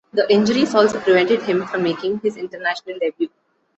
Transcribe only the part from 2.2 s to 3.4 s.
his international debut.